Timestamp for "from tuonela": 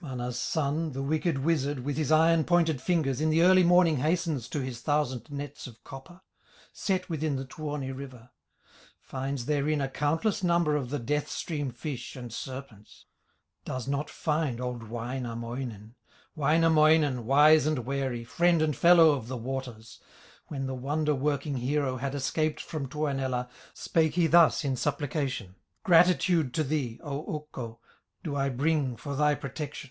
22.62-23.50